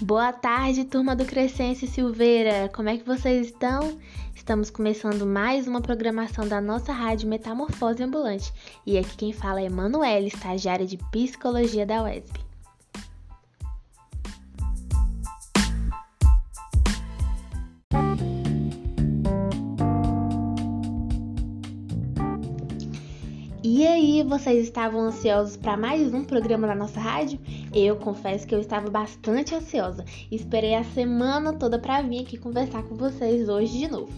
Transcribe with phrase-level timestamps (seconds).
[0.00, 2.70] Boa tarde, turma do Crescense Silveira.
[2.72, 3.98] Como é que vocês estão?
[4.32, 8.52] Estamos começando mais uma programação da nossa rádio Metamorfose Ambulante.
[8.86, 12.48] E aqui quem fala é Emanuele, estagiária de Psicologia da UESB.
[23.64, 27.40] E aí, vocês estavam ansiosos para mais um programa da nossa rádio?
[27.72, 30.04] Eu confesso que eu estava bastante ansiosa.
[30.30, 34.12] Esperei a semana toda para vir aqui conversar com vocês hoje de novo.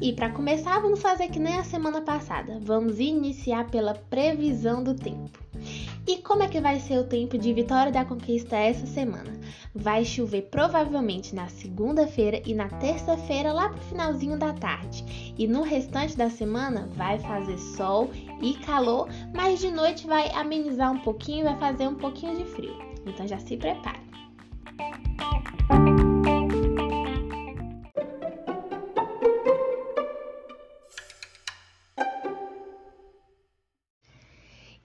[0.00, 2.58] E para começar, vamos fazer que nem a semana passada.
[2.62, 5.38] Vamos iniciar pela previsão do tempo.
[6.06, 9.30] E como é que vai ser o tempo de Vitória da Conquista essa semana?
[9.74, 15.34] Vai chover provavelmente na segunda-feira e na terça-feira, lá pro finalzinho da tarde.
[15.38, 18.10] E no restante da semana vai fazer sol
[18.42, 22.89] e calor, mas de noite vai amenizar um pouquinho vai fazer um pouquinho de frio.
[23.06, 24.00] Então já se prepare.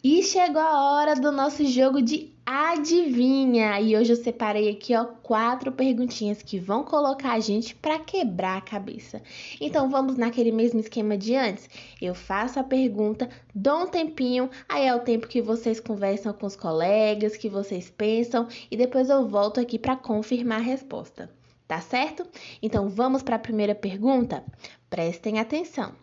[0.03, 3.79] E chegou a hora do nosso jogo de adivinha.
[3.81, 8.57] E hoje eu separei aqui, ó, quatro perguntinhas que vão colocar a gente para quebrar
[8.57, 9.21] a cabeça.
[9.59, 11.67] Então vamos naquele mesmo esquema de antes.
[11.99, 16.45] Eu faço a pergunta, dou um tempinho, aí é o tempo que vocês conversam com
[16.45, 21.31] os colegas, que vocês pensam e depois eu volto aqui para confirmar a resposta.
[21.67, 22.27] Tá certo?
[22.61, 24.43] Então vamos para a primeira pergunta?
[24.87, 25.93] Prestem atenção.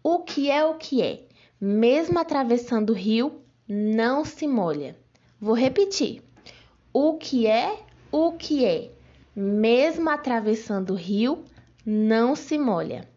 [0.00, 1.24] O que é o que é?
[1.60, 5.01] Mesmo atravessando o rio, não se molha.
[5.42, 6.22] Vou repetir.
[6.92, 7.76] O que é
[8.12, 8.92] o que é?
[9.34, 11.44] Mesmo atravessando o rio,
[11.84, 13.08] não se molha.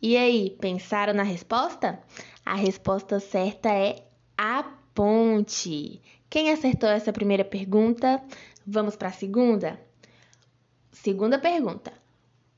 [0.00, 2.00] E aí, pensaram na resposta?
[2.46, 4.04] A resposta certa é
[4.38, 4.62] a
[4.94, 6.00] ponte.
[6.32, 8.18] Quem acertou essa primeira pergunta?
[8.66, 9.78] Vamos para a segunda?
[10.90, 11.92] Segunda pergunta.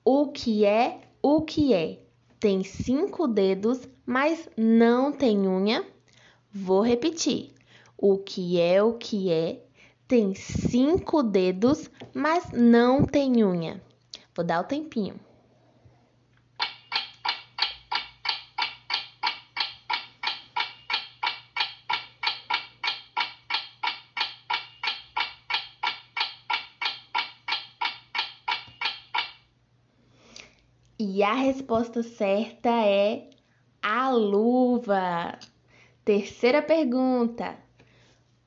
[0.04, 1.98] O que é o que é?
[2.38, 5.84] Tem cinco dedos, mas não tem unha?
[6.52, 7.50] Vou repetir.
[7.98, 9.64] O que é o que é?
[10.06, 13.82] Tem cinco dedos, mas não tem unha.
[14.36, 15.18] Vou dar o tempinho.
[31.24, 33.30] A resposta certa é
[33.82, 35.38] a luva.
[36.04, 37.56] Terceira pergunta: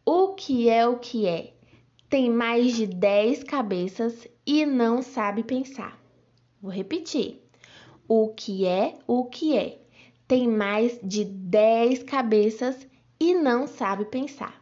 [0.05, 1.53] O que é o que é?
[2.09, 5.99] Tem mais de 10 cabeças e não sabe pensar.
[6.61, 7.43] Vou repetir.
[8.07, 9.81] O que é o que é?
[10.27, 12.87] Tem mais de 10 cabeças
[13.19, 14.56] e não sabe pensar.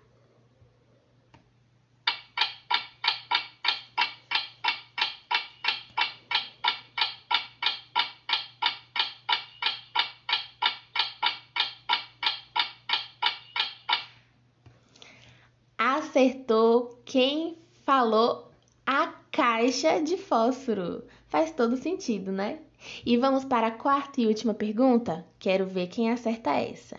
[17.85, 18.51] Falou
[18.85, 21.03] a caixa de fósforo.
[21.27, 22.59] Faz todo sentido, né?
[23.05, 25.25] E vamos para a quarta e última pergunta?
[25.39, 26.97] Quero ver quem acerta essa.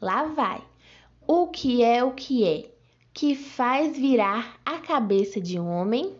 [0.00, 0.62] Lá vai.
[1.26, 2.70] O que é o que é
[3.14, 6.14] que faz virar a cabeça de um homem?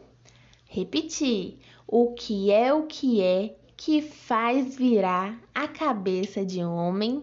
[0.67, 1.59] Repetir.
[1.87, 7.23] O que é o que é que faz virar a cabeça de um homem?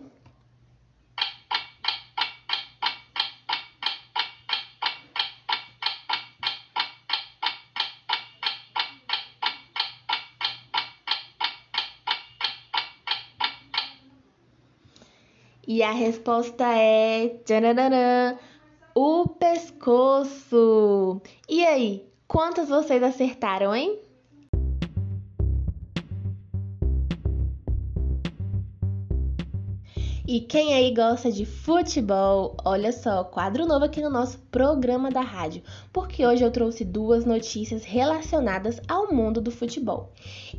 [15.79, 18.37] E a resposta é tchananã,
[18.93, 21.21] o pescoço.
[21.47, 23.97] E aí, quantos vocês acertaram, hein?
[30.27, 35.21] E quem aí gosta de futebol, olha só, quadro novo aqui no nosso programa da
[35.21, 40.11] rádio, porque hoje eu trouxe duas notícias relacionadas ao mundo do futebol.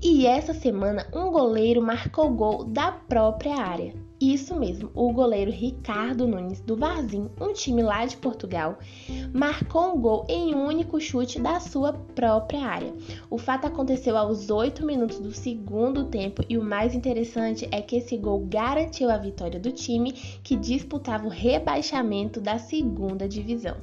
[0.03, 4.10] E essa semana um goleiro marcou gol da própria área.
[4.21, 8.79] Isso mesmo, o goleiro Ricardo Nunes do Varzim, um time lá de Portugal,
[9.33, 12.93] marcou um gol em um único chute da sua própria área.
[13.31, 17.97] O fato aconteceu aos 8 minutos do segundo tempo e o mais interessante é que
[17.97, 23.79] esse gol garantiu a vitória do time que disputava o rebaixamento da segunda divisão.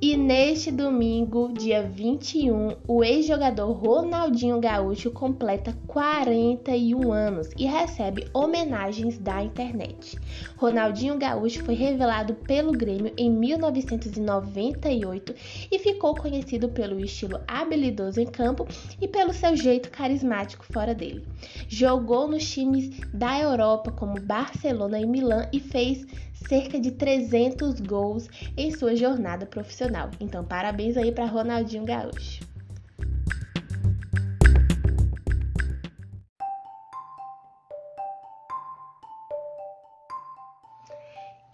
[0.00, 9.18] E neste domingo, dia 21, o ex-jogador Ronaldinho Gaúcho completa 41 anos e recebe homenagens
[9.18, 10.18] da internet.
[10.56, 15.34] Ronaldinho Gaúcho foi revelado pelo Grêmio em 1998
[15.70, 18.66] e ficou conhecido pelo estilo habilidoso em campo
[19.00, 21.24] e pelo seu jeito carismático fora dele.
[21.68, 26.04] Jogou nos times da Europa como Barcelona e Milan e fez
[26.48, 30.10] cerca de 300 gols em sua jornada profissional.
[30.20, 32.53] Então, parabéns aí para Ronaldinho Gaúcho.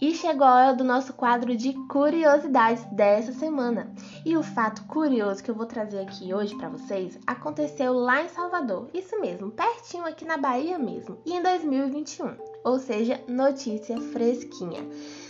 [0.01, 3.93] E chegou a hora do nosso quadro de curiosidades dessa semana.
[4.25, 8.29] E o fato curioso que eu vou trazer aqui hoje para vocês aconteceu lá em
[8.29, 14.87] Salvador, isso mesmo, pertinho aqui na Bahia mesmo, e em 2021 ou seja, notícia fresquinha.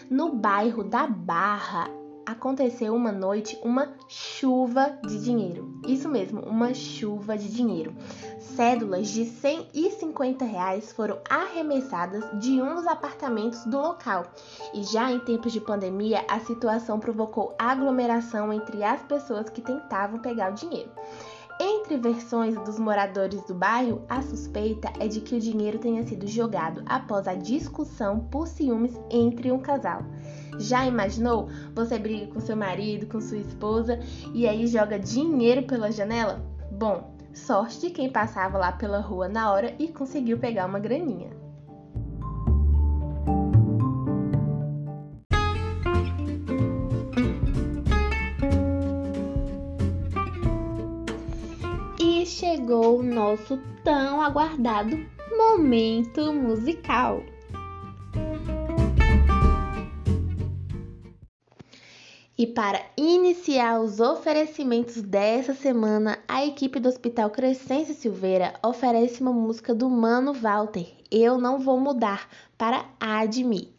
[0.09, 2.00] No bairro da Barra
[2.31, 5.79] aconteceu uma noite uma chuva de dinheiro.
[5.85, 7.93] Isso mesmo, uma chuva de dinheiro.
[8.39, 14.25] Cédulas de 150 reais foram arremessadas de um dos apartamentos do local.
[14.73, 20.19] E já em tempos de pandemia, a situação provocou aglomeração entre as pessoas que tentavam
[20.19, 20.91] pegar o dinheiro.
[21.63, 26.25] Entre versões dos moradores do bairro, a suspeita é de que o dinheiro tenha sido
[26.25, 30.03] jogado após a discussão por ciúmes entre um casal.
[30.57, 31.49] Já imaginou?
[31.73, 33.99] Você briga com seu marido, com sua esposa
[34.33, 36.41] e aí joga dinheiro pela janela?
[36.71, 41.41] Bom, sorte de quem passava lá pela rua na hora e conseguiu pegar uma graninha.
[52.41, 54.97] chegou o nosso tão aguardado
[55.37, 57.21] momento musical.
[62.41, 69.31] E para iniciar os oferecimentos dessa semana, a equipe do Hospital Crescência Silveira oferece uma
[69.31, 72.27] música do Mano Walter, Eu Não Vou Mudar,
[72.57, 73.71] para Admi.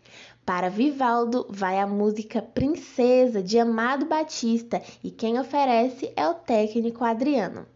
[0.47, 7.03] Para Vivaldo vai a música Princesa de Amado Batista e quem oferece é o técnico
[7.03, 7.67] Adriano.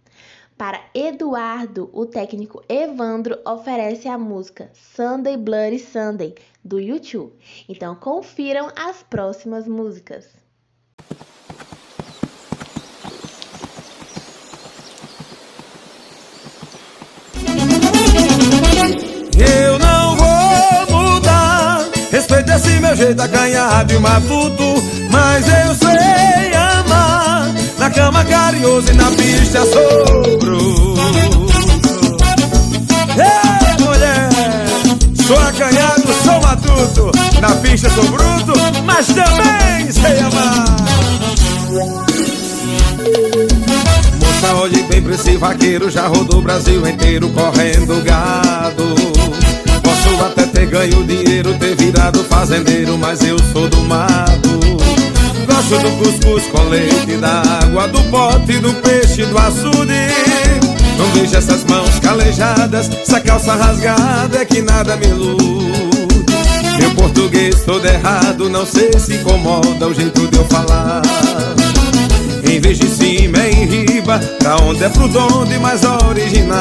[0.57, 7.33] Para Eduardo, o técnico Evandro oferece a música Sunday Bloody Sunday do YouTube.
[7.69, 10.46] Então confiram as próximas músicas.
[19.39, 27.53] Eu não vou mudar, respeito esse meu jeito acanhado e matuto, mas eu sei amar.
[27.79, 30.97] Na cama carinhoso e na pista sou bruto
[33.17, 34.29] Ei, mulher,
[35.27, 37.13] sou acanhado, sou matuto.
[37.41, 38.53] Na pista sou bruto,
[38.85, 40.96] mas também sei amar
[44.19, 48.95] Moça, olhe bem pra esse vaqueiro Já rodou o Brasil inteiro correndo gado.
[49.83, 54.59] Posso até ter ganho dinheiro, ter virado fazendeiro Mas eu sou do mato.
[55.47, 60.07] Gosto do cuscuz com leite, da água, do pote, do peixe, do açude.
[60.97, 65.47] Não vejo essas mãos calejadas, essa calça rasgada é que nada me ilude.
[66.79, 71.03] Meu português todo errado, não sei se incomoda o jeito de eu falar
[72.57, 76.59] Em vez de cima é em riba, pra onde é pro donde mais original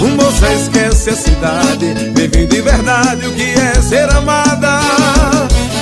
[0.00, 4.80] O moça esquece a cidade, vive de verdade o que é ser amada.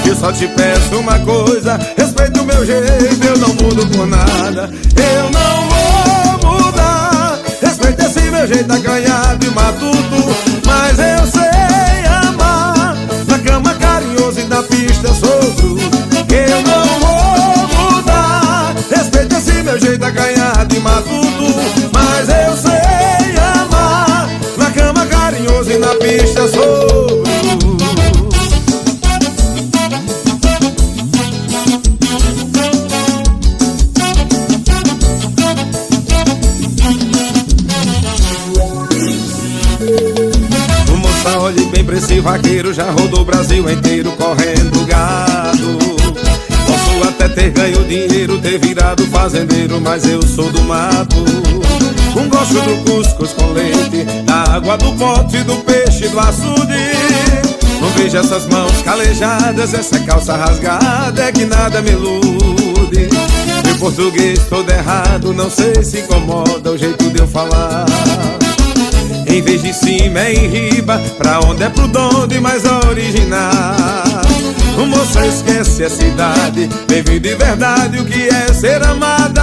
[0.05, 4.71] Eu só te peço uma coisa Respeita o meu jeito, eu não mudo por nada.
[4.97, 10.37] Eu não vou mudar Respeita esse meu jeito acanhado e matuto
[10.67, 12.95] Mas eu sei amar.
[13.27, 15.97] Na cama carinhoso e na pista sou bruto
[16.31, 17.64] Eu não vou
[18.91, 21.55] Respeita esse meu jeito acanhado e matuto.
[21.93, 24.29] Mas eu sei amar.
[24.57, 27.25] Na cama carinhoso e na pista sou.
[41.85, 45.94] Bruto esse vaqueiro já rodou o Brasil inteiro correndo gado
[47.25, 51.25] até ter ganho dinheiro, ter virado fazendeiro Mas eu sou do mato.
[52.17, 56.75] Um gosto do cuscuz com leite Da água do pote, do peixe, do açude.
[57.81, 63.09] Não vejo essas mãos calejadas Essa calça rasgada é que nada me ilude.
[63.65, 67.87] Meu português todo errado Não sei se incomoda o jeito de eu falar.
[69.27, 74.04] Em vez de cima é em riba Pra onde é pro donde mais original
[74.83, 79.43] moça esquece a cidade Vem de verdade o que é ser amada.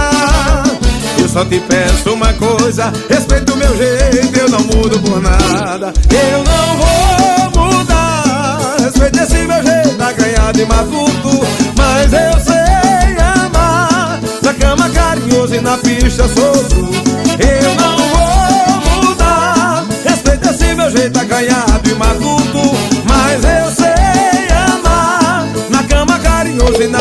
[1.18, 5.92] Eu só te peço uma coisa Respeita o meu jeito, eu não mudo por nada.
[6.10, 11.46] Eu não vou mudar Respeita esse meu jeito acanhado e matuto
[11.76, 14.20] Mas eu sei amar.
[14.42, 16.90] Na cama carinhoso e na pista solto
[17.38, 19.84] Eu não vou mudar.
[20.04, 23.81] Respeita esse meu jeito acanhado e matuto Mas eu sei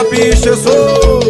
[0.09, 1.20] carinhoso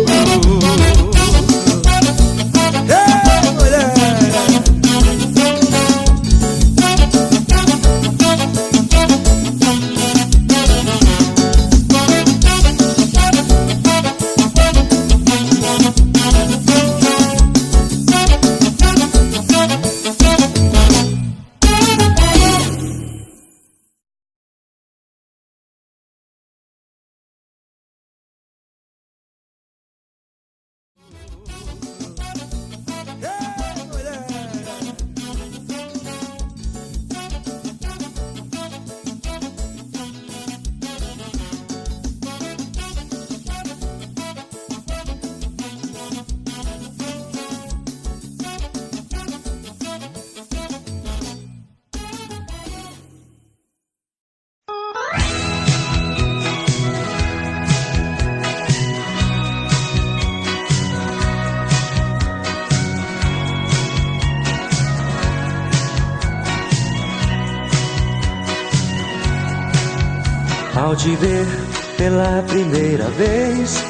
[72.62, 73.84] primeira vez,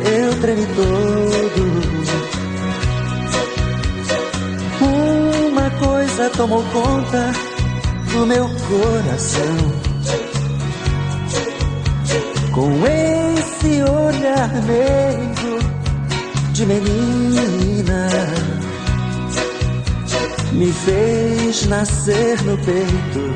[0.00, 1.66] eu tremi todo.
[5.50, 7.32] Uma coisa tomou conta
[8.12, 9.56] do meu coração.
[12.52, 15.58] Com esse olhar meio
[16.52, 18.08] de menina,
[20.52, 23.34] me fez nascer no peito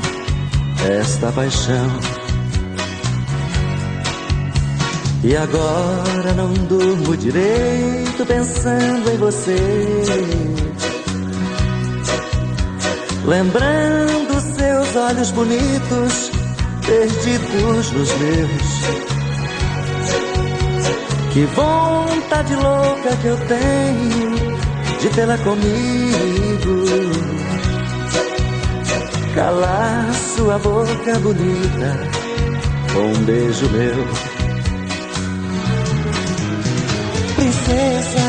[0.89, 2.10] esta paixão.
[5.23, 9.57] E agora não durmo direito pensando em você.
[13.27, 16.31] Lembrando seus olhos bonitos,
[16.87, 19.11] perdidos nos meus.
[21.33, 24.59] Que vontade louca que eu tenho
[25.01, 26.85] de tê-la comigo.
[29.35, 32.21] Calar sua boca bonita
[32.93, 34.20] com um beijo meu.
[37.51, 38.29] Princesa,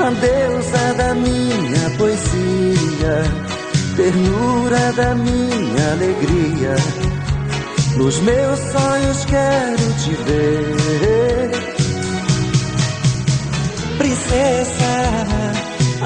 [0.00, 3.22] a deusa da minha poesia,
[3.96, 6.74] ternura da minha alegria.
[7.96, 11.50] Nos meus sonhos quero te ver,
[13.98, 14.94] princesa,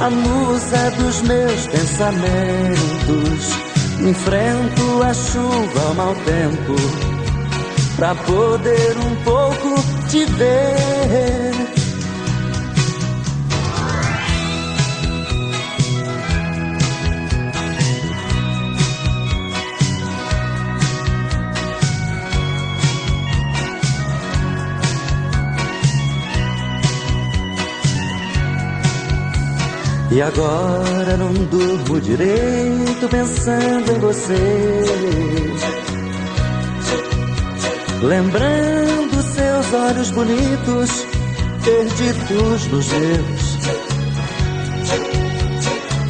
[0.01, 3.53] a musa dos meus pensamentos.
[4.01, 6.75] Enfrento a chuva ao mau tempo,
[7.95, 9.75] pra poder um pouco
[10.09, 11.82] te ver.
[30.15, 34.83] E agora não durmo direito pensando em você.
[38.03, 41.07] Lembrando seus olhos bonitos,
[41.65, 43.57] perdidos nos meus.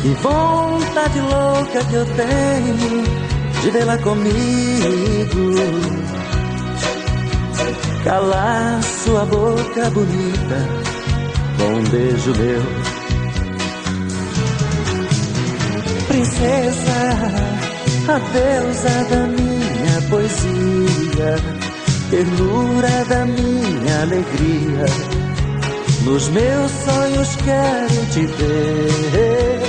[0.02, 3.04] Que vontade louca que eu tenho
[3.62, 4.32] de vê-la comigo.
[8.02, 10.68] Calar sua boca bonita
[11.56, 12.81] com um beijo meu.
[16.12, 17.00] Princesa,
[18.06, 21.36] a deusa da minha poesia,
[22.10, 24.84] ternura da minha alegria.
[26.04, 29.62] Nos meus sonhos quero te ver,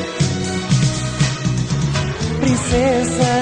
[2.42, 3.36] princesa,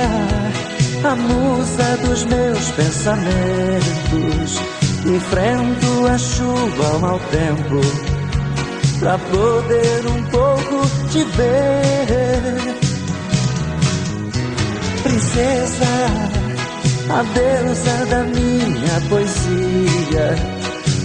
[1.04, 4.62] a musa dos meus pensamentos.
[5.04, 7.82] Enfrento a chuva ao mau tempo,
[9.00, 12.81] pra poder um pouco te ver
[15.22, 15.86] princesa,
[17.10, 20.36] a deusa da minha poesia,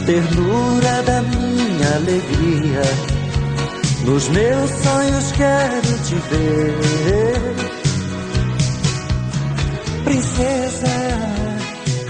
[0.06, 2.82] ternura da minha alegria.
[4.06, 7.40] Nos meus sonhos quero te ver,
[10.04, 10.96] princesa,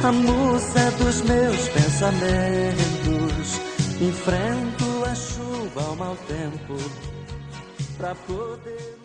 [0.04, 3.60] a musa dos meus pensamentos.
[4.00, 6.76] Enfrento a chuva ao mau tempo
[7.98, 8.95] pra poder.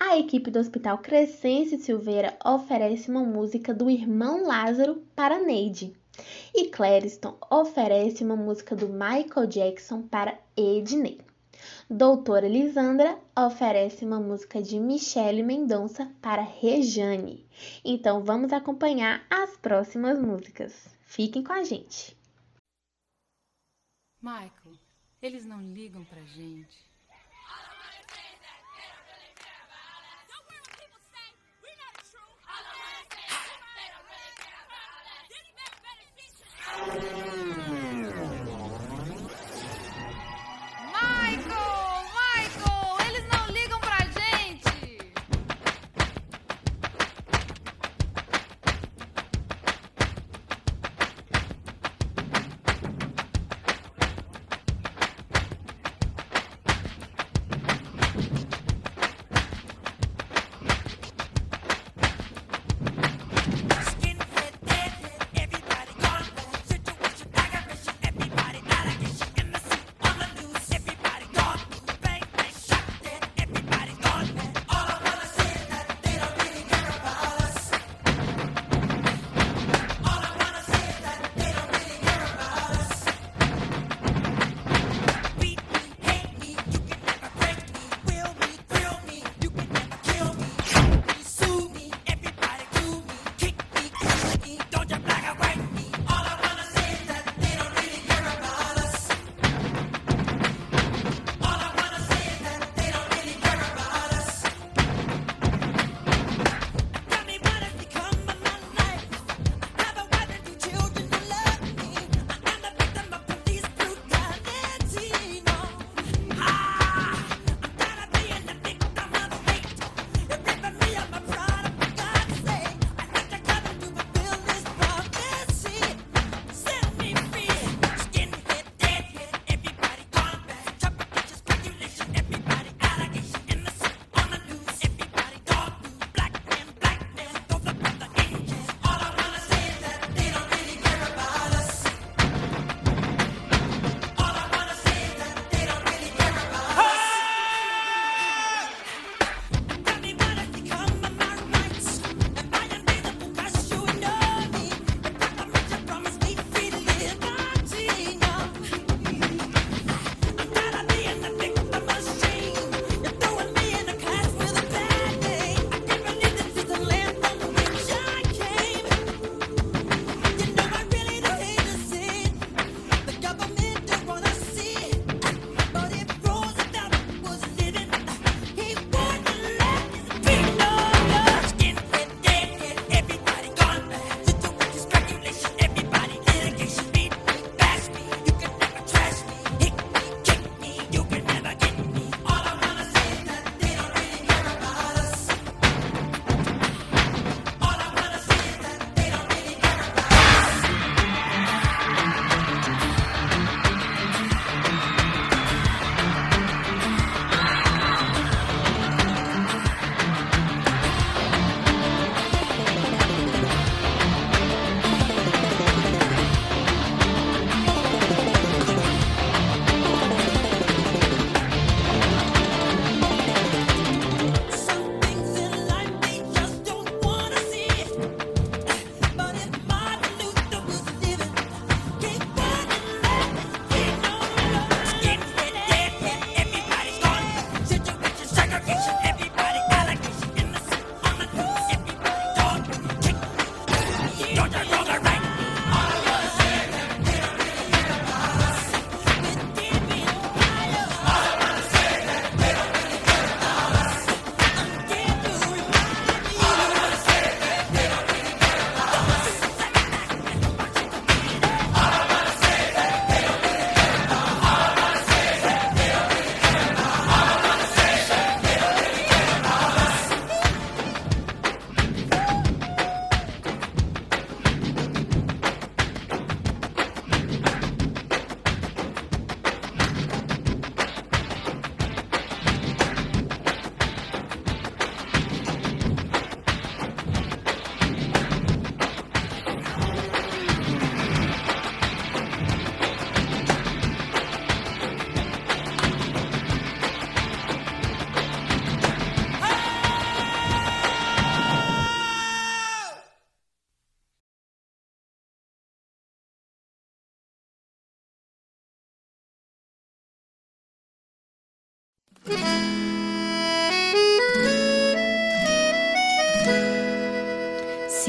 [0.00, 5.96] A equipe do Hospital Crescense Silveira oferece uma música do irmão Lázaro para Neide.
[6.52, 11.20] E Clareston oferece uma música do Michael Jackson para Ednei.
[11.88, 17.46] Doutora Lisandra oferece uma música de Michele Mendonça para Rejane.
[17.84, 20.88] Então vamos acompanhar as próximas músicas.
[21.02, 22.16] Fiquem com a gente.
[24.20, 24.74] Michael,
[25.22, 26.95] eles não ligam pra gente.
[36.78, 37.35] Thank you.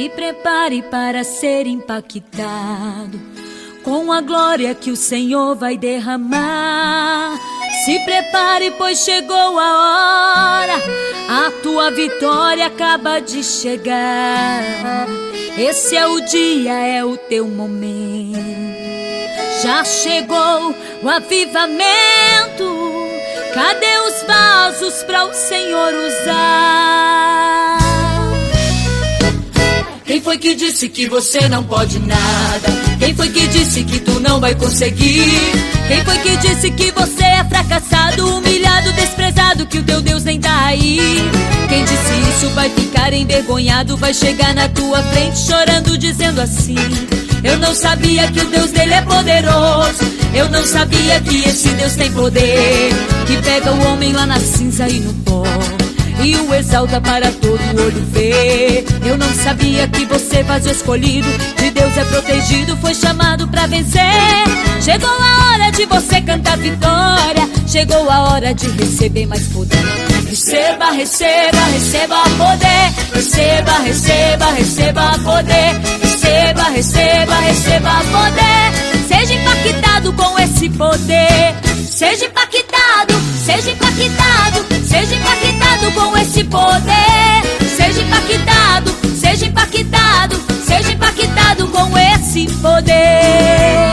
[0.08, 3.20] Se prepare para ser impactado
[3.84, 7.38] com a glória que o Senhor vai derramar.
[7.84, 10.76] Se prepare, pois chegou a hora,
[11.28, 14.63] a tua vitória acaba de chegar.
[15.58, 18.39] Esse é o dia, é o teu momento.
[19.62, 21.84] Já chegou o avivamento.
[23.54, 27.16] Cadê os vasos para o Senhor usar?
[30.08, 32.70] Quem foi que disse que você não pode nada?
[32.98, 35.52] Quem foi que disse que tu não vai conseguir?
[35.86, 40.39] Quem foi que disse que você é fracassado, humilhado, desprezado, que o teu Deus nem
[40.39, 41.20] tá aí?
[41.67, 46.78] Quem disse isso vai ficar envergonhado, vai chegar na tua frente chorando, dizendo assim:
[47.43, 50.17] Eu não sabia que o Deus dele é poderoso.
[50.34, 52.93] Eu não sabia que esse Deus tem poder,
[53.26, 55.43] que pega o homem lá na cinza e no pó
[56.23, 58.86] e o exalta para todo olho ver.
[59.06, 61.27] Eu não sabia que você faz o escolhido,
[61.58, 64.01] de Deus é protegido, foi chamado para vencer.
[64.82, 69.77] Chegou a hora de você cantar vitória, chegou a hora de receber mais poder.
[70.30, 72.93] Receba, receba, receba poder.
[73.13, 75.80] Receba, receba, receba poder.
[76.01, 79.08] Receba, receba, receba poder.
[79.08, 81.56] Seja impactado com esse poder.
[81.89, 82.66] Seja impactado,
[83.47, 87.47] seja impactado, seja impactado com esse poder.
[87.77, 93.88] Seja impactado, seja impactado, seja impactado com esse poder.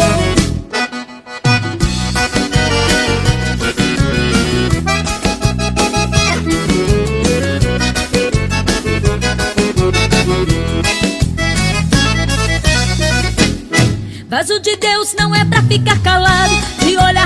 [14.29, 17.19] Vaso de Deus não é pra ficar calado, de olho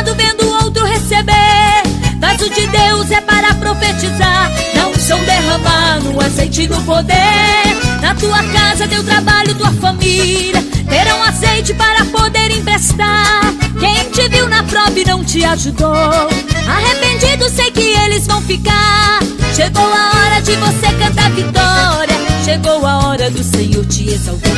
[0.00, 1.82] arregalado, vendo o outro receber.
[2.18, 8.00] Vaso de Deus é para profetizar, na unção derramar no azeite do poder.
[8.00, 13.40] Na tua casa, teu trabalho, tua família, terão azeite para poder emprestar.
[13.78, 16.28] Quem te viu na prova e não te ajudou,
[16.68, 19.20] arrependido sei que eles vão ficar.
[19.54, 24.50] Chegou a hora de você cantar vitória, chegou a hora do Senhor te exaltar.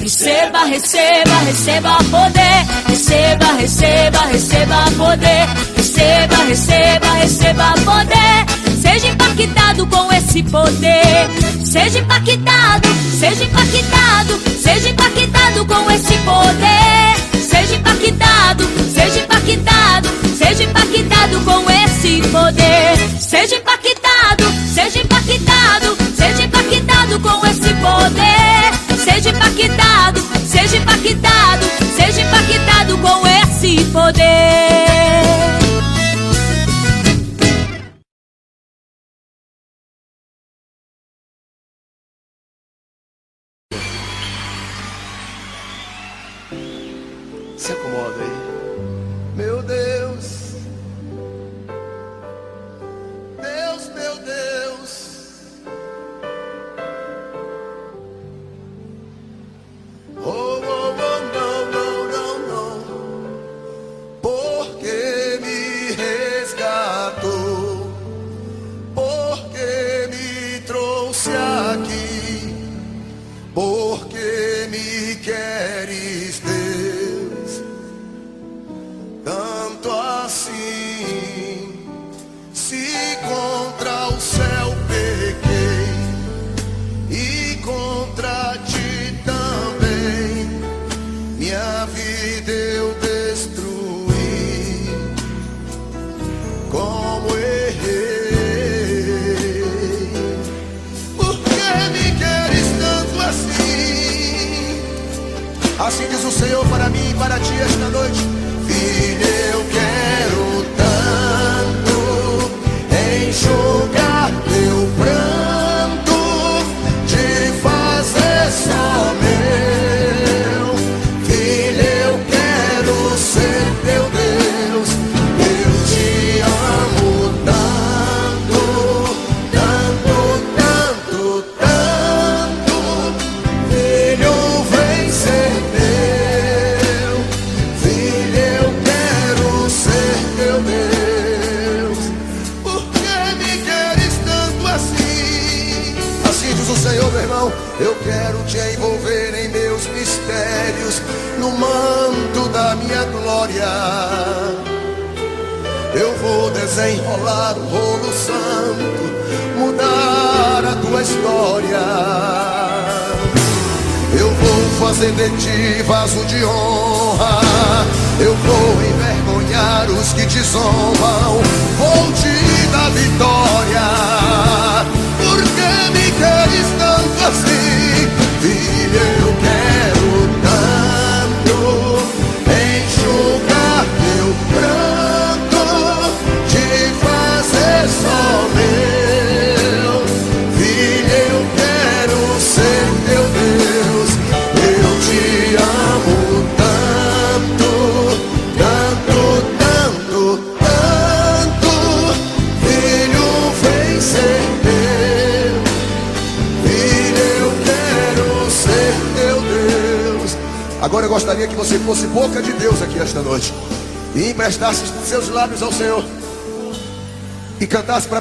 [0.00, 2.66] Receba, receba, receba poder.
[2.86, 5.48] Receba, receba, receba poder.
[5.76, 8.60] Receba, receba, receba poder.
[8.80, 11.28] Seja impactado com esse poder.
[11.64, 17.40] Seja impactado, seja impactado, seja impactado com esse poder.
[17.48, 23.20] Seja impactado, seja impactado, seja impactado com esse poder.
[23.20, 23.99] Seja impactado,
[27.10, 28.98] impactado com esse poder.
[28.98, 34.89] Seja impactado, seja impactado, seja impactado com esse poder.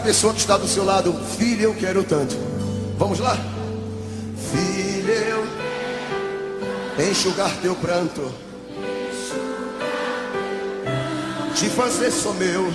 [0.09, 2.35] Pessoa que está do seu lado: Filho, eu quero tanto.
[2.97, 3.37] Vamos lá?
[4.51, 5.47] Filho, eu
[7.11, 8.33] enxugar teu pranto,
[11.53, 12.73] te fazer só meu.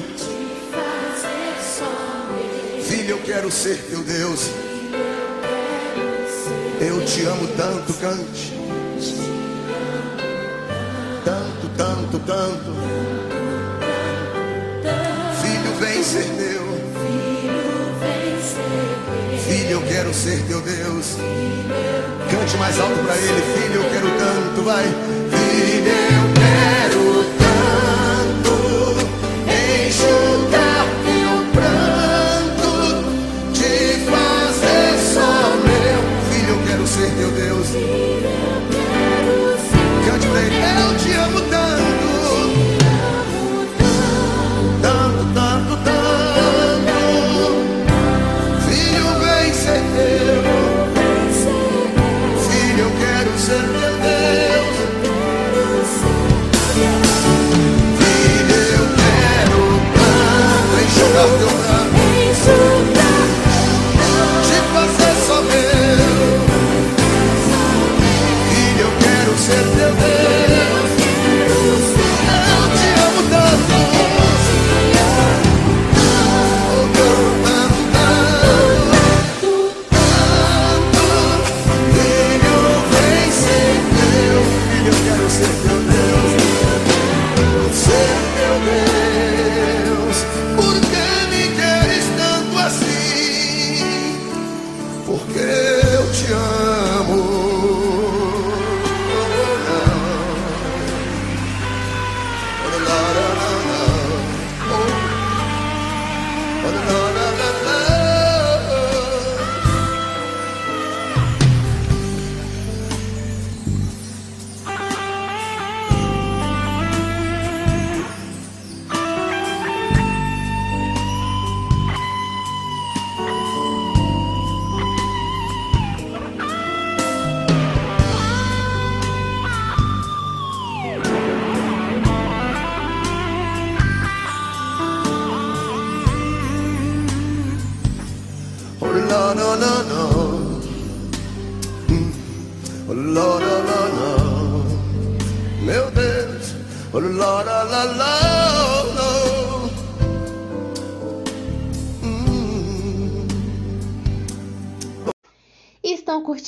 [2.85, 4.51] Filho, eu quero ser teu Deus.
[6.81, 8.53] Eu te amo tanto, cante.
[11.25, 12.75] Tanto, tanto, tanto.
[15.43, 16.64] Filho, vem ser meu.
[19.75, 21.17] Eu quero ser teu Deus.
[22.31, 23.43] Cante mais alto para ele.
[23.43, 24.85] Filho, eu quero tanto, vai.
[24.85, 26.24] Filho,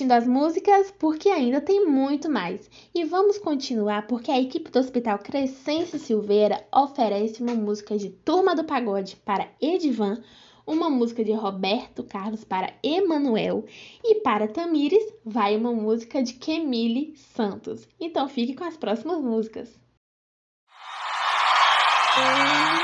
[0.06, 0.90] curtindo as músicas?
[0.98, 2.70] Porque ainda tem muito mais.
[2.94, 8.54] E vamos continuar porque a equipe do Hospital Crescense Silveira oferece uma música de Turma
[8.54, 10.22] do Pagode para Edivan,
[10.66, 13.64] uma música de Roberto Carlos para Emanuel
[14.02, 17.88] e para Tamires vai uma música de Kemile Santos.
[18.00, 19.78] Então fique com as próximas músicas.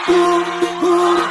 [0.08, 1.21] Eu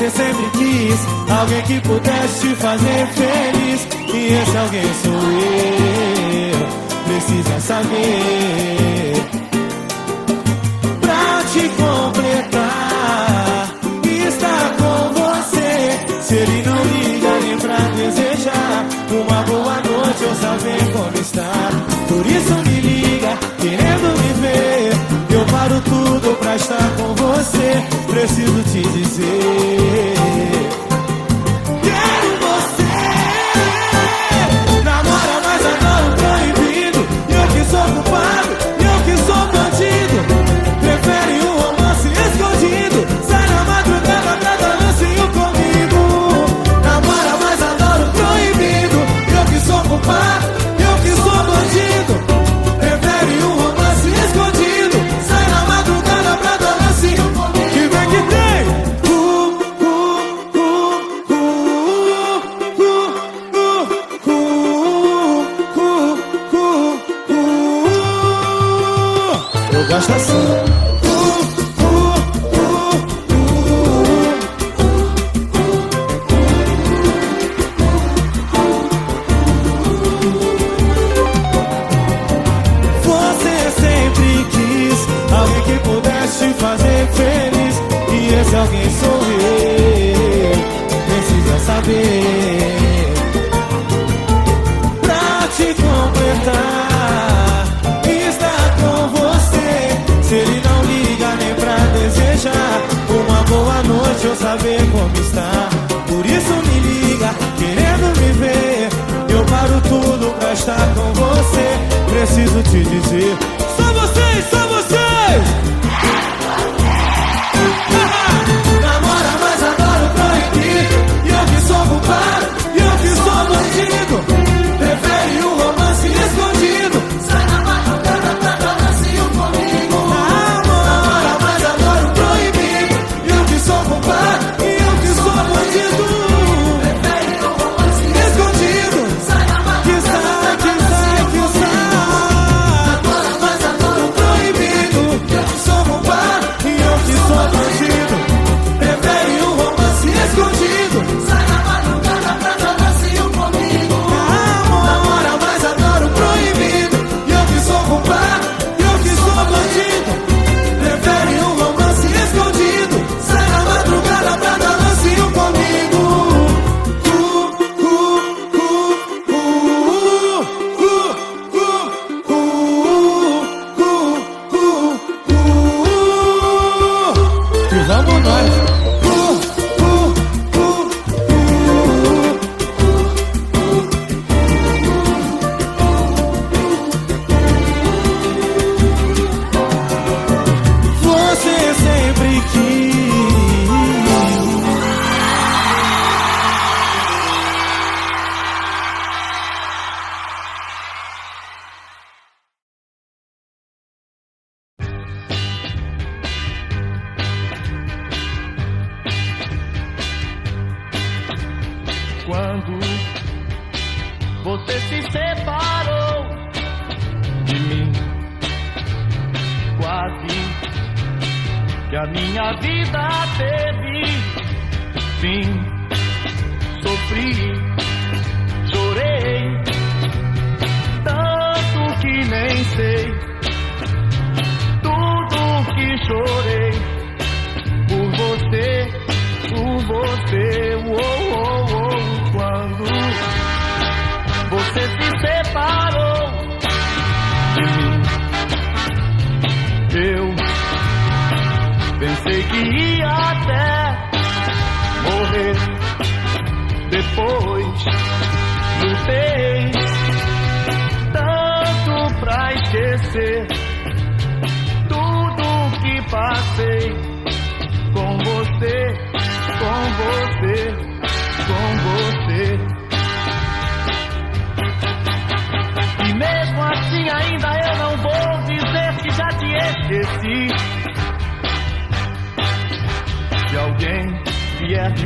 [0.00, 0.98] você sempre quis
[1.30, 3.88] Alguém que pudesse te fazer feliz.
[4.14, 6.60] E esse alguém sou eu
[7.04, 9.14] Precisa saber.
[11.00, 13.74] Pra te completar
[14.26, 16.22] Está com você.
[16.22, 21.52] Se ele não liga nem pra desejar Uma boa noite ou saber como está.
[22.08, 24.19] Por isso me liga Querendo
[25.60, 27.86] paro tudo pra estar com você.
[28.08, 30.79] Preciso te dizer.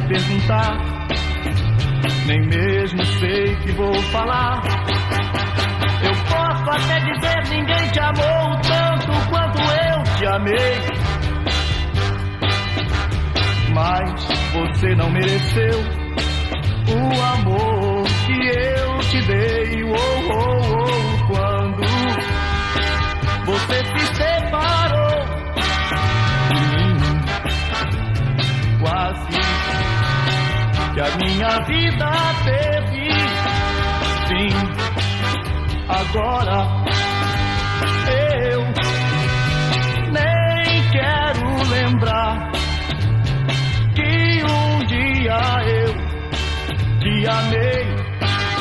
[0.09, 0.78] perguntar.
[2.26, 4.62] Nem mesmo sei que vou falar.
[6.02, 11.05] Eu posso até dizer: ninguém te amou tanto quanto eu te amei.
[13.74, 15.80] Mas você não mereceu
[16.88, 19.84] o amor que eu te dei.
[19.84, 19.96] Oh,
[20.32, 21.82] oh, oh, quando
[23.46, 24.43] você se esteve
[30.95, 32.11] que a minha vida
[32.45, 33.09] teve
[34.28, 34.55] fim.
[35.88, 36.59] Agora
[38.49, 38.61] eu
[40.12, 42.53] nem quero lembrar
[43.95, 45.90] que um dia eu
[47.01, 47.84] te amei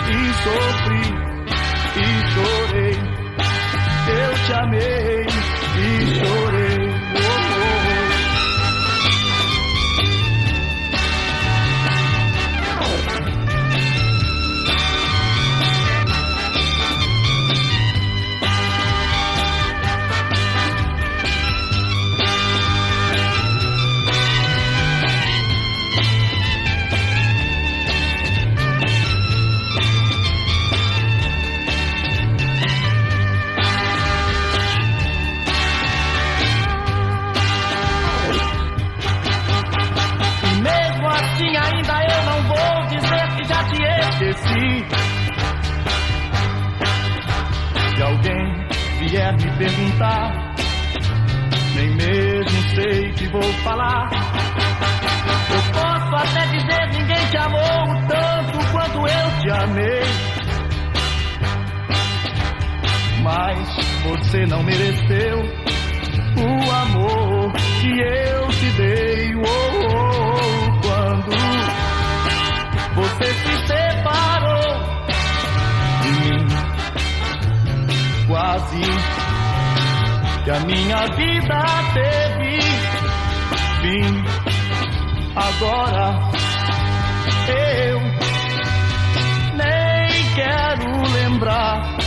[0.09, 1.05] e sofri
[1.95, 2.97] e chorei.
[4.07, 5.27] Eu te amei
[5.77, 6.52] e chorei.
[49.63, 50.55] Perguntar,
[51.75, 54.09] nem mesmo sei que vou falar.
[55.49, 60.03] Eu posso até dizer ninguém te amou tanto quanto eu te amei.
[63.23, 63.57] Mas
[64.03, 65.39] você não mereceu
[66.35, 69.35] o amor que eu te dei.
[69.35, 71.31] Oh, oh, oh, quando
[72.95, 74.73] você se separou
[76.01, 76.47] de mim,
[78.27, 79.12] quase
[80.43, 81.63] que a minha vida
[81.93, 82.59] teve
[83.81, 84.23] fim.
[85.35, 86.31] Agora
[87.47, 87.99] eu
[89.55, 91.97] nem quero lembrar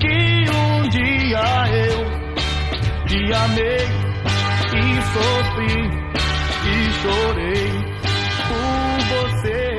[0.00, 1.98] que um dia eu
[3.06, 3.86] te amei
[4.72, 5.80] e sofri
[6.66, 7.70] e chorei
[8.48, 9.73] por você.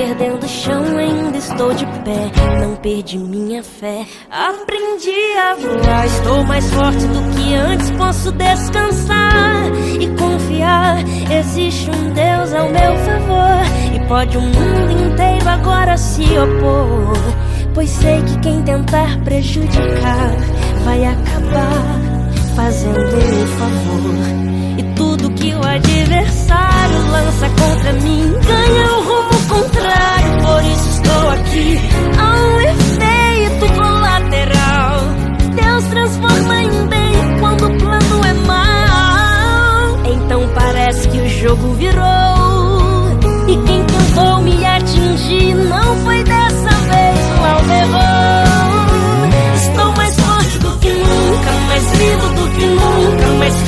[0.00, 2.32] Perdendo o chão, ainda estou de pé.
[2.58, 6.06] Não perdi minha fé, aprendi a voar.
[6.06, 9.64] Estou mais forte do que antes, posso descansar
[10.00, 11.04] e confiar.
[11.30, 17.12] Existe um Deus ao meu favor e pode o mundo inteiro agora se opor.
[17.74, 20.34] Pois sei que quem tentar prejudicar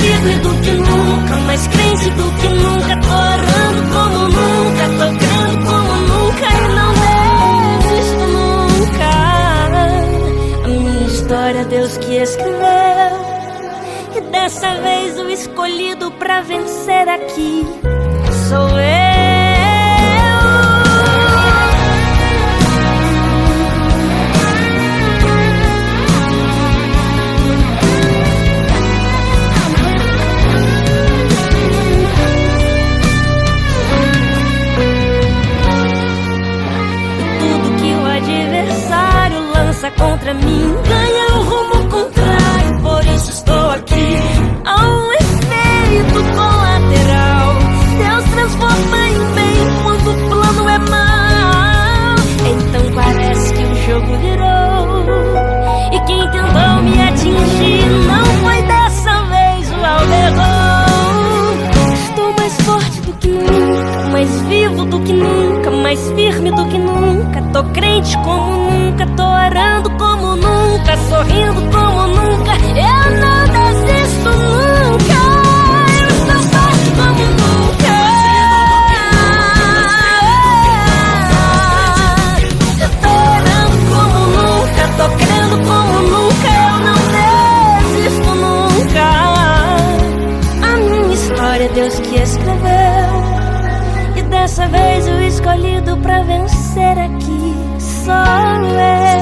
[0.03, 2.97] mais firme do que nunca, mais crente do que nunca.
[2.97, 6.91] Tô orando como nunca, tô crendo como nunca e não
[7.79, 9.09] desisto nunca.
[10.63, 13.33] A minha história Deus que escreveu.
[14.15, 17.65] E dessa vez o escolhido pra vencer aqui
[18.49, 19.02] sou eu.
[40.03, 42.81] contra mim ganha o rumo contrário.
[42.81, 44.17] Por isso estou aqui.
[44.65, 47.55] Há um efeito colateral.
[47.97, 52.15] Deus transforma em bem quando o plano é mau.
[52.51, 54.83] Então parece que o jogo virou.
[55.93, 60.83] E quem tentou me atingir não foi dessa vez o Alderão.
[61.93, 66.77] Estou mais forte do que nunca, mais vivo do que nunca, mais firme do que
[66.77, 67.41] nunca.
[67.53, 69.32] Tô crente como nunca, tô
[69.63, 72.51] Chorando como nunca, sorrindo como nunca.
[72.75, 75.19] Eu não desisto nunca.
[76.01, 77.95] Eu estou forte como nunca.
[82.81, 86.49] Eu tô orando como nunca, tô crendo como nunca.
[86.59, 86.99] Eu não
[87.87, 89.07] desisto nunca.
[90.61, 93.13] A minha história, Deus que escreveu.
[94.17, 99.12] E dessa vez o escolhido pra vencer aqui sou eu.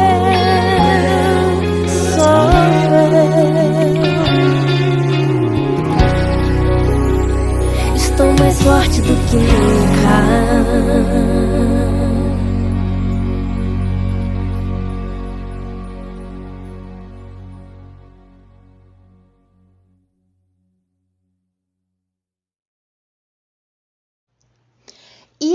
[9.33, 9.37] E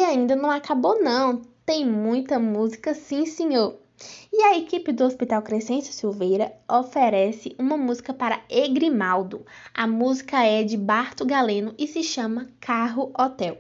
[0.03, 3.86] ainda não acabou não, tem muita música sim, senhor.
[4.33, 9.47] E a equipe do Hospital Crescêncio Silveira oferece uma música para Egrimaldo.
[9.73, 13.59] A música é de Barto Galeno e se chama Carro Hotel.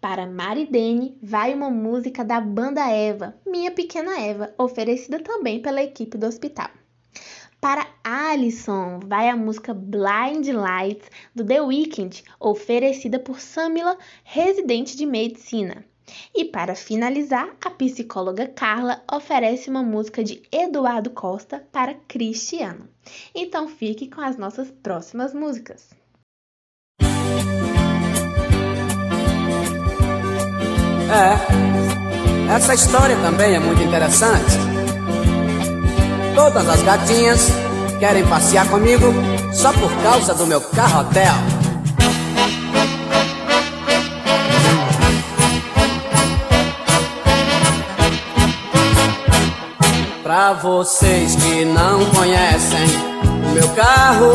[0.00, 6.16] Para Maridene vai uma música da banda Eva, Minha Pequena Eva, oferecida também pela equipe
[6.16, 6.70] do hospital.
[7.60, 15.04] Para Alison vai a música Blind Lights do The Weeknd, oferecida por Samila, residente de
[15.04, 15.84] medicina.
[16.34, 22.88] E para finalizar, a psicóloga Carla oferece uma música de Eduardo Costa para Cristiano.
[23.34, 25.90] Então fique com as nossas próximas músicas.
[31.10, 34.56] É, essa história também é muito interessante.
[36.34, 37.48] Todas as gatinhas
[37.98, 39.06] querem passear comigo
[39.52, 41.57] só por causa do meu carro hotel.
[50.28, 52.86] Pra vocês que não conhecem
[53.46, 54.34] o meu carro,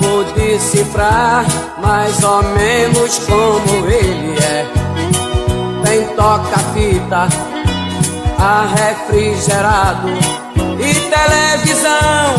[0.00, 1.44] vou decifrar
[1.76, 4.66] mais ou menos como ele é.
[5.84, 7.28] Tem toca-fita,
[8.38, 10.08] a refrigerado
[10.80, 12.34] e televisão.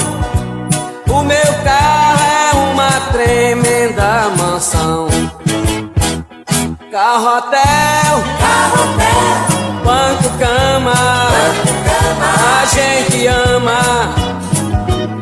[1.12, 5.08] O meu carro é uma tremenda mansão.
[6.92, 9.49] Carro hotel, carro hotel,
[9.84, 12.30] banco cama, banco cama.
[12.62, 13.82] a gente ama,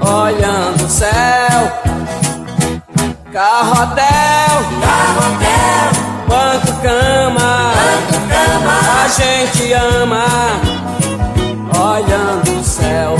[0.01, 1.61] olhando o céu.
[3.31, 5.87] Carro hotel, carro hotel,
[6.27, 9.03] banco cama, banco cama.
[9.03, 10.77] a gente ama
[11.77, 13.15] olhando o céu.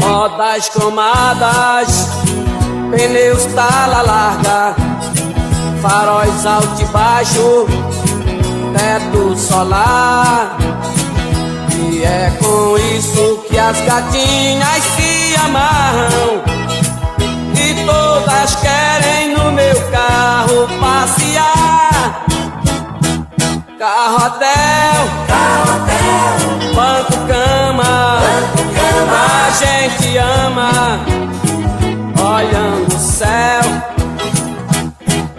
[0.00, 2.08] Rodas cromadas,
[2.90, 4.74] pneus tala larga,
[5.80, 7.66] faróis alto e baixo,
[8.76, 10.56] teto solar.
[11.72, 16.42] E é com isso que as gatinhas se amarram.
[17.54, 22.24] E todas querem no meu carro passear.
[23.78, 24.96] Carro hotel,
[25.28, 31.00] carro hotel, banco cama, banco cama, a gente ama,
[32.18, 33.62] olhando o céu.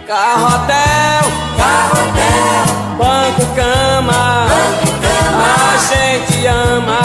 [0.06, 1.22] Carro hotel,
[1.56, 7.04] carro hotel, banco cama, banco cama, a gente ama,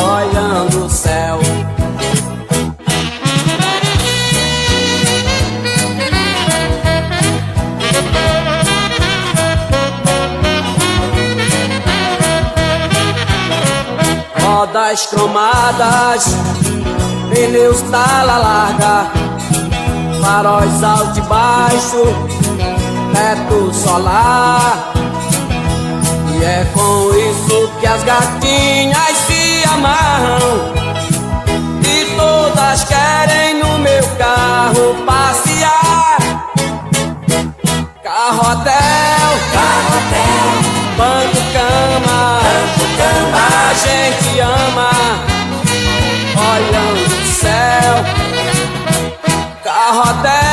[0.00, 1.40] olhando o céu.
[14.66, 16.24] rodas cromadas,
[17.30, 19.10] pneus tala larga,
[20.20, 22.35] faróis alto e baixo,
[23.12, 24.92] teto solar.
[26.38, 30.74] E é com isso que as gatinhas se amarram.
[31.82, 36.18] E todas querem no meu carro passear.
[38.02, 40.48] Carro hotel, carro hotel,
[40.96, 43.38] banco cama, banco cama.
[43.46, 44.90] A gente ama,
[46.52, 47.94] olhando o céu.
[49.64, 50.45] Carro hotel,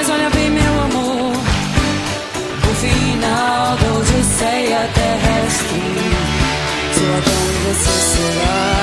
[0.00, 1.32] Mas olha bem, meu amor,
[2.70, 5.82] o final da odisseia terrestre.
[6.94, 8.80] Só então é você será.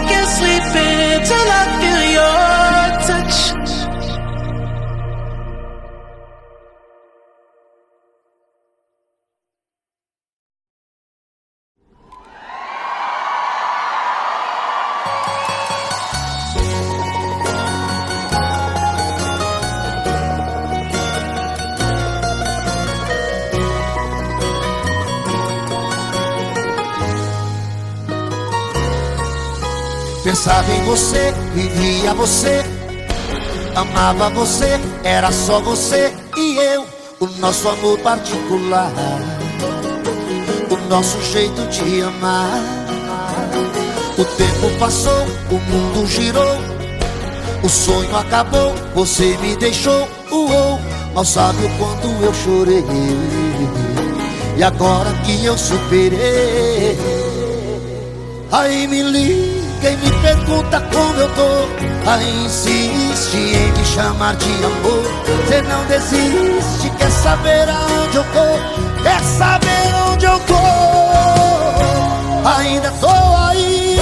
[0.00, 0.97] can't sleep in
[30.98, 32.64] você, vivia você,
[33.76, 36.84] amava você, era só você e eu,
[37.20, 38.90] o nosso amor particular,
[40.68, 42.60] o nosso jeito de amar.
[44.18, 46.58] O tempo passou, o mundo girou,
[47.62, 50.80] o sonho acabou, você me deixou, uou,
[51.14, 52.84] mal sabe o quanto eu chorei.
[54.56, 56.98] E agora que eu superei,
[58.50, 62.10] aí me liga e me pergunta como eu tô.
[62.10, 65.04] Aí insiste em me chamar de amor.
[65.46, 69.02] Você não desiste, quer saber aonde eu tô?
[69.02, 70.54] Quer saber onde eu tô?
[72.48, 73.08] Ainda tô
[73.48, 73.98] aí,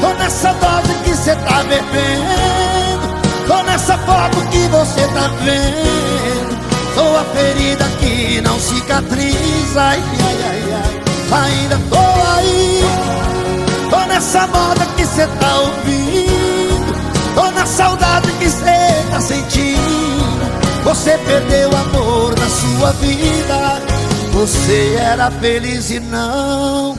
[0.00, 3.10] tô nessa dose que cê tá bebendo.
[3.46, 6.60] Tô nessa foto que você tá vendo.
[6.94, 9.80] Sou a ferida que não cicatriza.
[9.80, 11.42] Ai, ai, ai, ai.
[11.42, 11.98] Ainda tô
[12.36, 13.39] aí.
[14.10, 16.94] Nessa moda que cê tá ouvindo.
[17.34, 20.50] Tô na saudade que cê tá sentindo.
[20.84, 23.80] Você perdeu amor na sua vida.
[24.32, 26.96] Você era feliz e não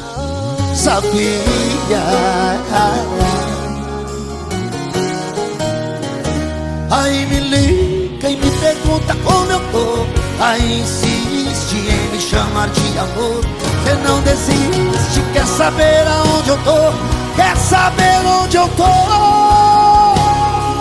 [0.75, 2.01] sabia.
[6.89, 10.05] Aí me liga e me pergunta como eu tô.
[10.43, 13.41] Aí insiste em me chamar de amor.
[13.83, 16.07] Você não desiste, quer saber
[16.63, 18.83] tô Quer saber onde eu tô?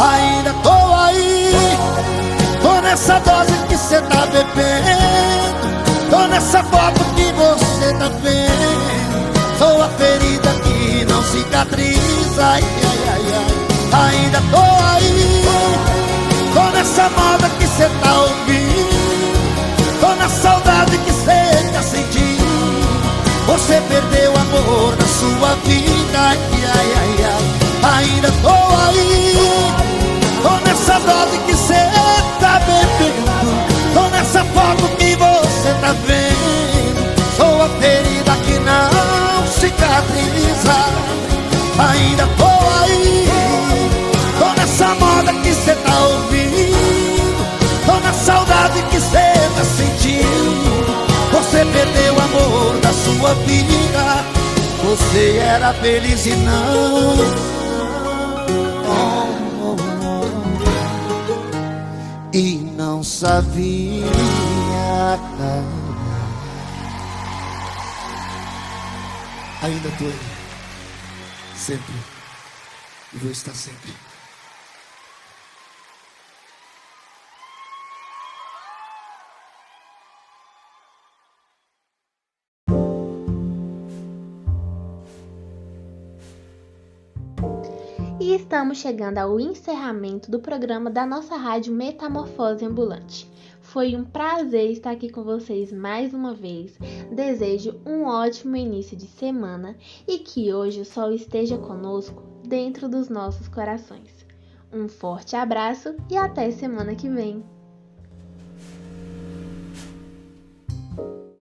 [0.03, 1.55] Ainda tô aí.
[2.61, 5.61] Tô nessa dose que cê tá bebendo.
[6.11, 9.59] Tô nessa foto que você tá vendo.
[9.59, 12.43] Sou a ferida que não cicatriza.
[12.43, 14.11] Ai, ai, ai, ai.
[14.11, 14.62] Ainda tô
[14.97, 15.45] aí.
[16.53, 20.01] Tô nessa moda que cê tá ouvindo.
[20.01, 22.41] Tô na saudade que cê tá sentindo.
[23.47, 28.01] Você perdeu amor na sua vida ai, ai, ai, ai.
[28.01, 29.37] Ainda tô aí
[30.43, 31.75] Tô nessa dose que cê
[32.41, 33.53] tá bebendo.
[33.93, 37.37] Tô nessa foto que você tá vendo.
[37.37, 40.79] Sou a ferida que não cicatriza.
[41.91, 42.47] Ainda tô
[42.83, 43.29] aí
[44.39, 47.47] Tô nessa moda que cê tá ouvindo.
[47.85, 51.11] Tô na saudade que cê tá sentindo.
[51.31, 54.39] Você perdeu o amor da sua vida
[54.91, 57.14] Você era feliz e não.
[62.32, 64.07] E não sabia
[69.62, 70.18] Ainda tô aí,
[71.55, 71.95] sempre,
[73.12, 74.10] e vou estar sempre.
[88.51, 93.30] Estamos chegando ao encerramento do programa da nossa rádio Metamorfose Ambulante.
[93.61, 96.76] Foi um prazer estar aqui com vocês mais uma vez.
[97.12, 103.09] Desejo um ótimo início de semana e que hoje o sol esteja conosco dentro dos
[103.09, 104.26] nossos corações.
[104.72, 107.60] Um forte abraço e até semana que vem!